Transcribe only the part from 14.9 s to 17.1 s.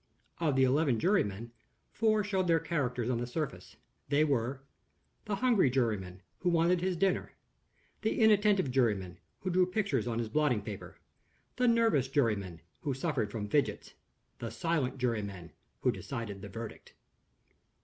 juryman, who decided the verdict.